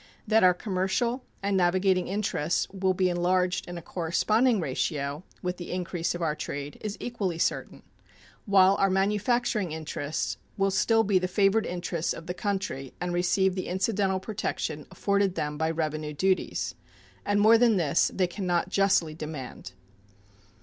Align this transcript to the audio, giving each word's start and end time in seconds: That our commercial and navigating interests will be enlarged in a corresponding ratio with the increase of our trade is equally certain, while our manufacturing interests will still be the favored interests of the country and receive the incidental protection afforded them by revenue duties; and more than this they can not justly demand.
That 0.27 0.43
our 0.43 0.55
commercial 0.55 1.21
and 1.43 1.55
navigating 1.55 2.07
interests 2.07 2.67
will 2.71 2.95
be 2.95 3.07
enlarged 3.07 3.67
in 3.67 3.77
a 3.77 3.83
corresponding 3.83 4.59
ratio 4.59 5.21
with 5.43 5.57
the 5.57 5.71
increase 5.71 6.15
of 6.15 6.23
our 6.23 6.33
trade 6.33 6.79
is 6.81 6.97
equally 6.99 7.37
certain, 7.37 7.83
while 8.47 8.73
our 8.77 8.89
manufacturing 8.89 9.71
interests 9.71 10.37
will 10.57 10.71
still 10.71 11.03
be 11.03 11.19
the 11.19 11.27
favored 11.27 11.67
interests 11.67 12.13
of 12.15 12.25
the 12.25 12.33
country 12.33 12.95
and 12.99 13.13
receive 13.13 13.53
the 13.53 13.67
incidental 13.67 14.19
protection 14.19 14.87
afforded 14.89 15.35
them 15.35 15.55
by 15.55 15.69
revenue 15.69 16.13
duties; 16.13 16.73
and 17.23 17.39
more 17.39 17.59
than 17.59 17.77
this 17.77 18.09
they 18.11 18.25
can 18.25 18.47
not 18.47 18.69
justly 18.69 19.13
demand. 19.13 19.73